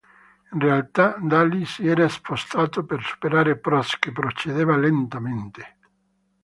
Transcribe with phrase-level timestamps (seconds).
[0.53, 5.77] In realtà Daly si era spostato per superare Prost, che procedeva lentamente.